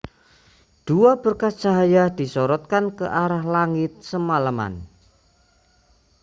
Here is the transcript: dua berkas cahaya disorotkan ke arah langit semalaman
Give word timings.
dua 0.87 1.11
berkas 1.23 1.53
cahaya 1.63 2.05
disorotkan 2.19 2.85
ke 2.97 3.05
arah 3.23 3.43
langit 3.53 3.91
semalaman 4.09 4.73